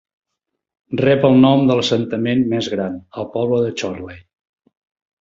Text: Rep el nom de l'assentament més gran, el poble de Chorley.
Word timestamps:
Rep 1.05 1.27
el 1.29 1.37
nom 1.43 1.69
de 1.69 1.77
l'assentament 1.81 2.43
més 2.57 2.73
gran, 2.77 2.99
el 3.23 3.31
poble 3.39 3.63
de 3.69 3.73
Chorley. 3.83 4.23